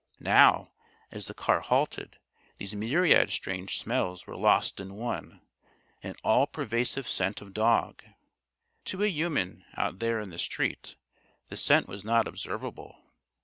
Now, 0.19 0.71
as 1.11 1.27
the 1.27 1.35
car 1.35 1.59
halted, 1.59 2.17
these 2.57 2.73
myriad 2.73 3.29
strange 3.29 3.77
smells 3.77 4.25
were 4.25 4.35
lost 4.35 4.79
in 4.79 4.95
one 4.95 5.41
an 6.01 6.15
all 6.23 6.47
pervasive 6.47 7.07
scent 7.07 7.39
of 7.39 7.53
dog. 7.53 8.03
To 8.85 9.03
a 9.03 9.07
human, 9.07 9.63
out 9.75 9.99
there 9.99 10.19
in 10.19 10.31
the 10.31 10.39
street, 10.39 10.95
the 11.49 11.55
scent 11.55 11.87
was 11.87 12.03
not 12.03 12.27
observable. 12.27 12.97